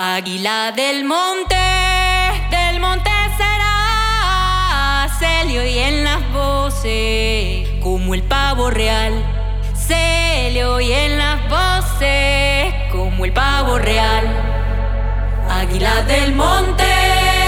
[0.00, 1.56] Águila del monte,
[2.52, 9.12] del monte será, se le oyen las voces, como el pavo real.
[9.74, 14.24] Se le oyen las voces, como el pavo real.
[15.50, 16.84] Águila del monte,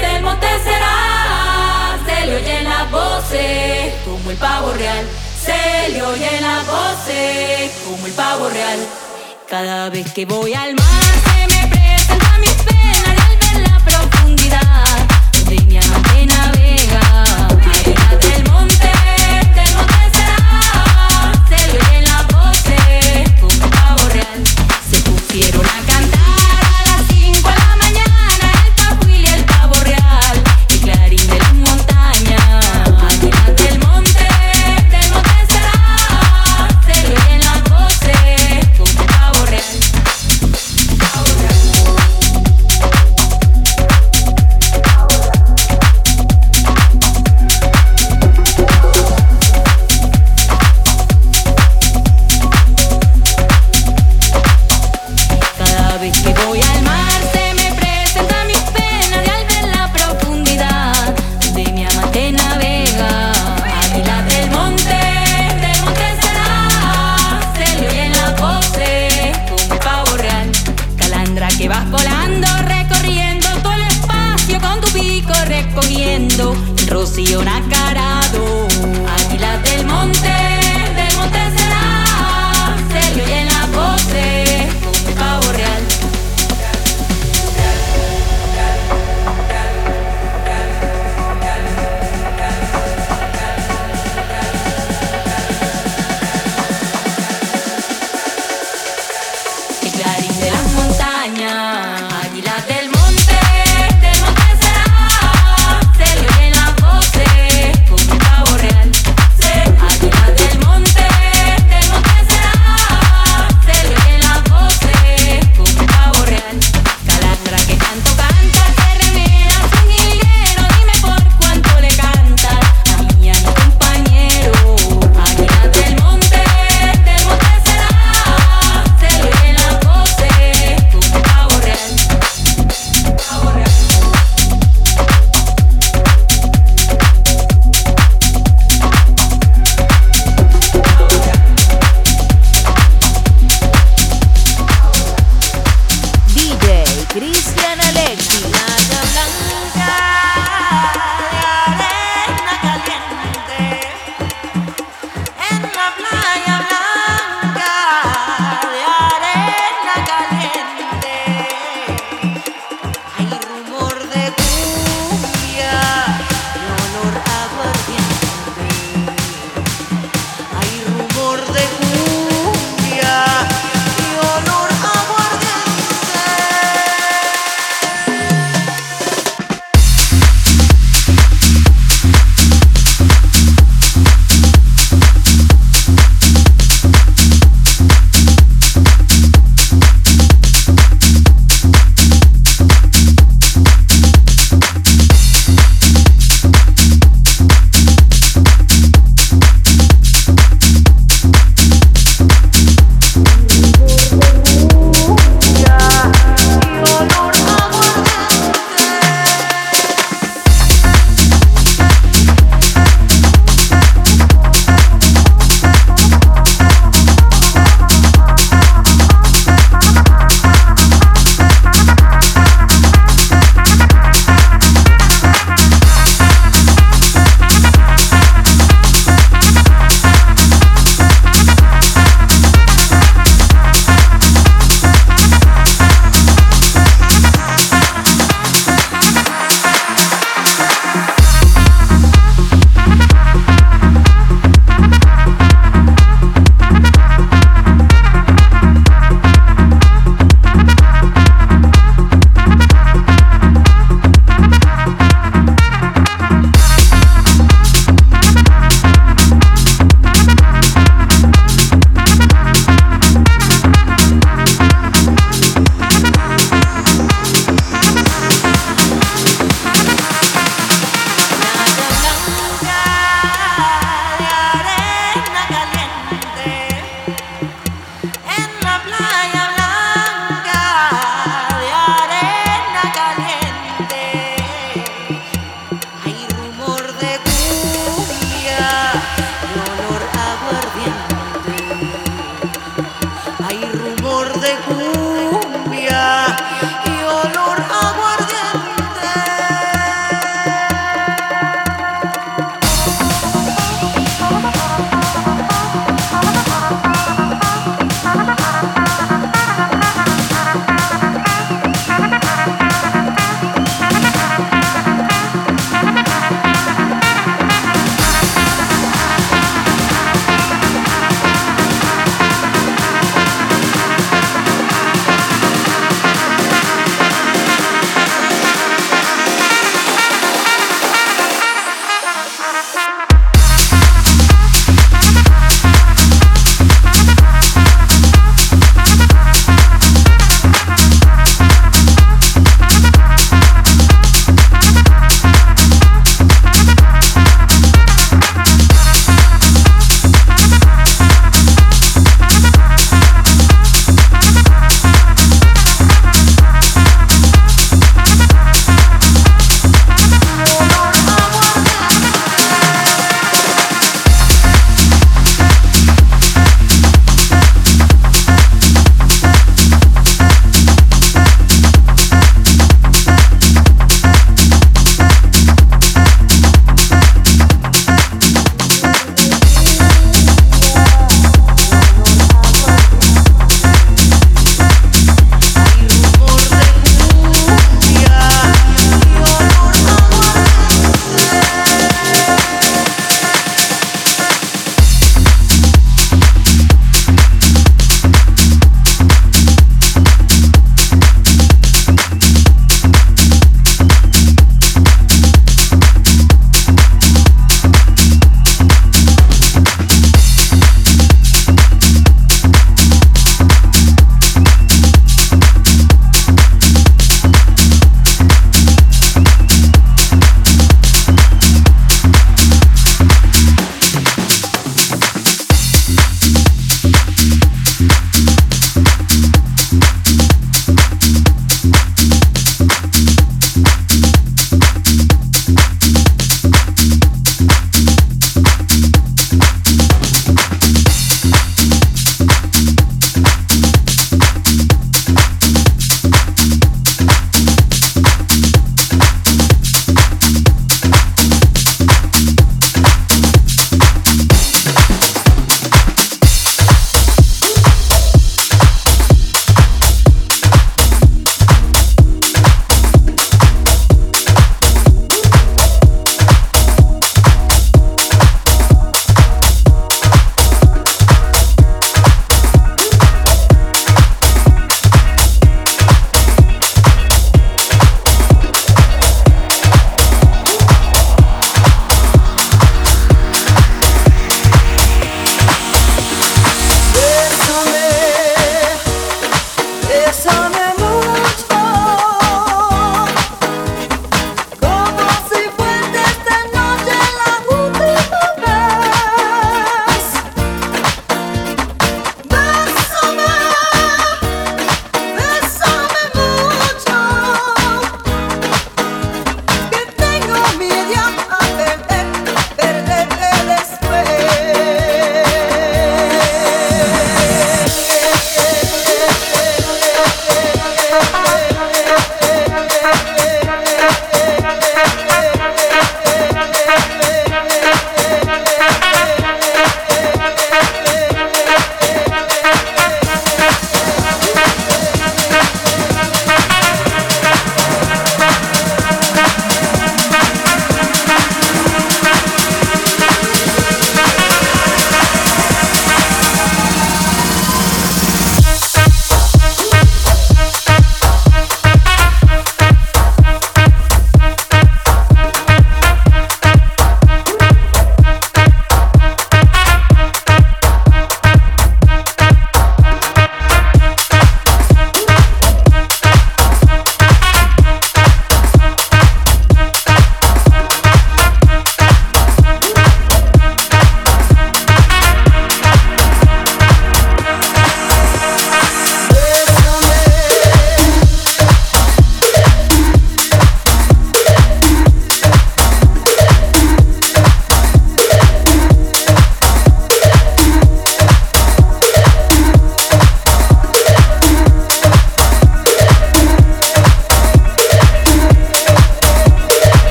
[0.00, 5.06] del monte será, se le oyen las voces, como el pavo real.
[5.40, 8.80] Se le oyen las voces, como el pavo real.
[9.48, 11.41] Cada vez que voy al mar,
[25.32, 25.71] quiero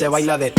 [0.00, 0.50] se baila de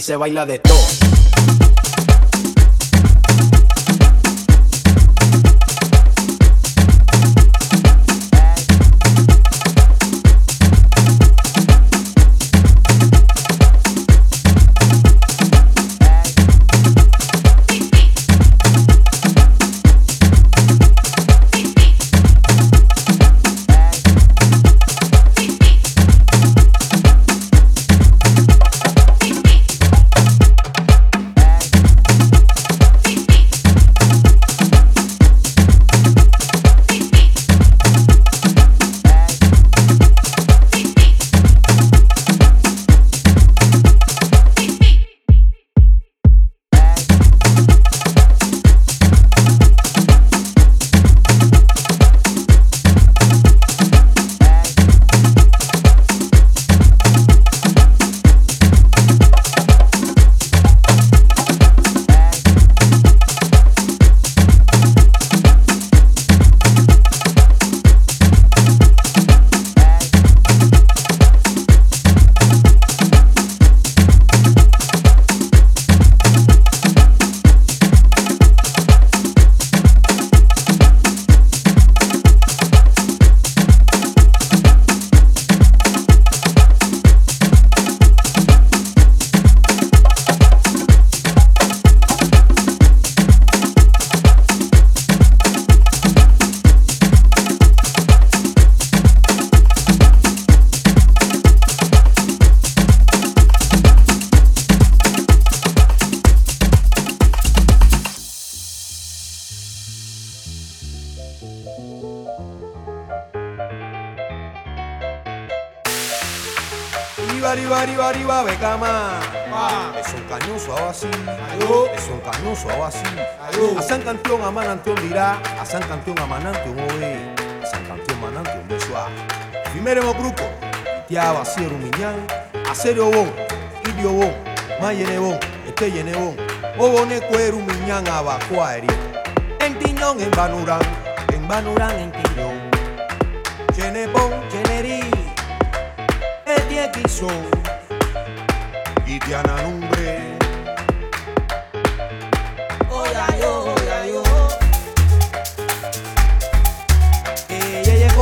[0.00, 0.99] Aquí se baila de todo.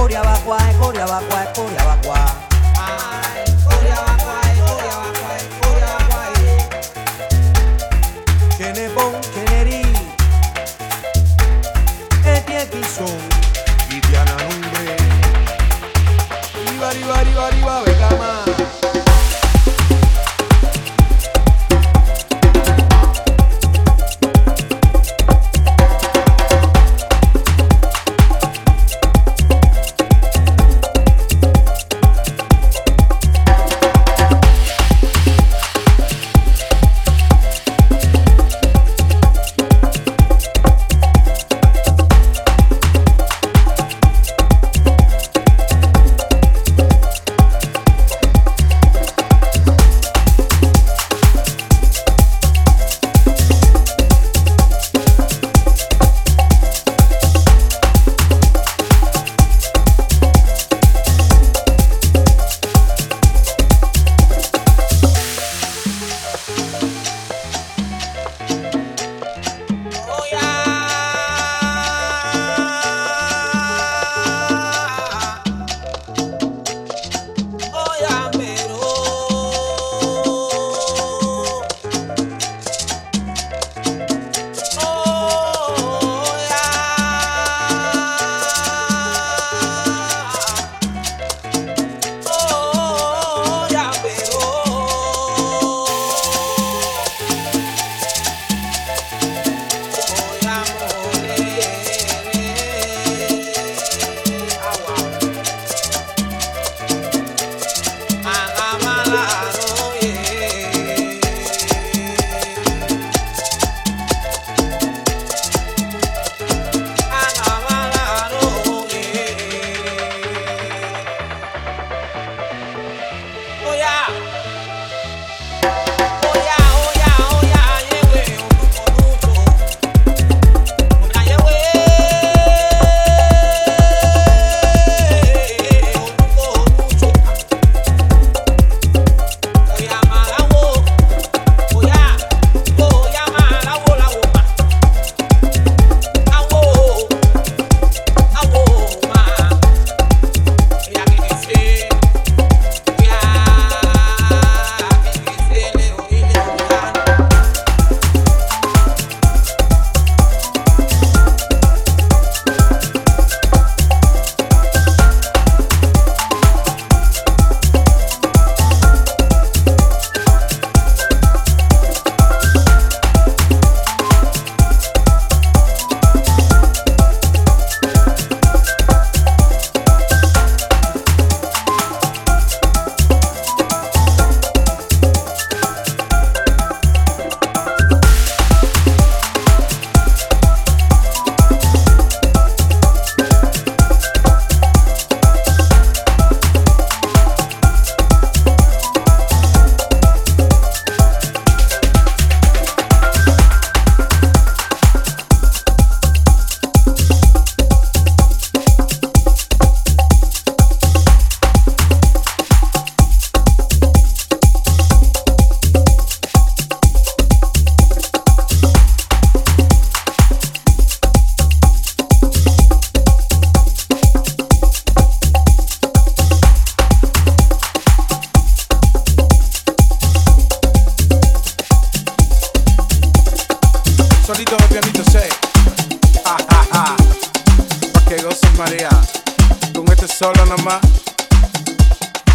[0.08, 2.47] Coria Bacuá, Coria Bacuá, Coria Bacuá.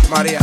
[0.09, 0.39] María.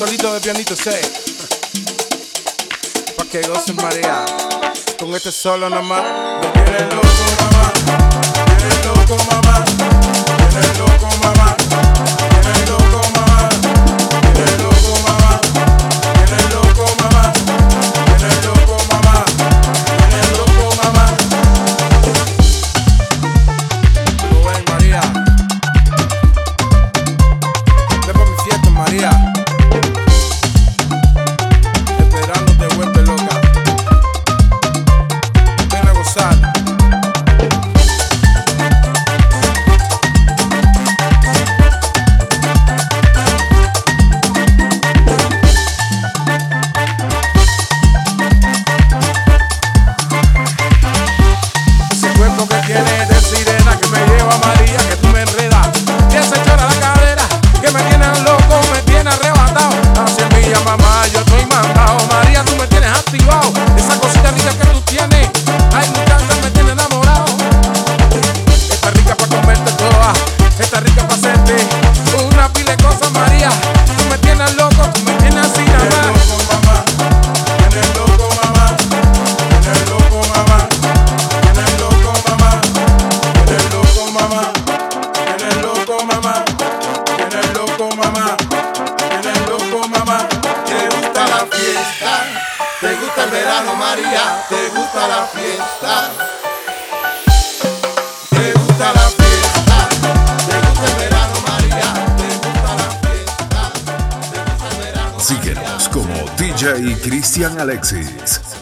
[0.00, 0.98] solito de pianito, sé.
[3.18, 4.24] Pa' que gocen marea.
[4.98, 6.02] Con este solo nomás.
[6.42, 7.06] Lo tienes loco,
[7.38, 7.72] mamá.
[8.48, 9.39] Lo tienes loco, mamá.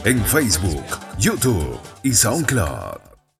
[0.05, 0.85] En Facebook,
[1.19, 2.98] YouTube y SoundCloud.